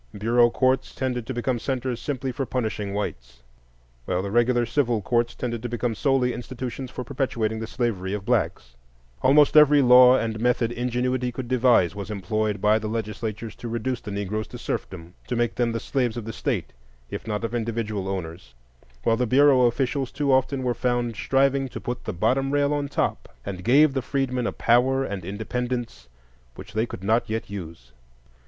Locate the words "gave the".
23.63-24.01